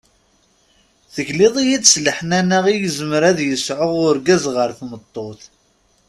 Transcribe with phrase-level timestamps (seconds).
[1.13, 5.41] Tegliḍ-iyi-d s leḥnana i yezmer ad yesɛu urgaz ɣer tmeṭṭut.